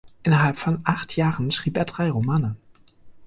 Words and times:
Innerhalb 0.23 0.57
von 0.57 0.81
acht 0.83 1.15
Jahren 1.15 1.51
schrieb 1.51 1.77
er 1.77 1.85
drei 1.85 2.09
Romane. 2.09 2.55